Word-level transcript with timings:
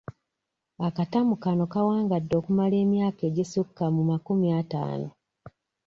Akatamu 0.87 1.33
kano 1.43 1.63
kawangadde 1.73 2.33
okumala 2.39 2.75
emyaka 2.83 3.21
egisukka 3.29 3.85
mu 3.95 4.01
makumi 4.09 4.47
ataano. 4.61 5.09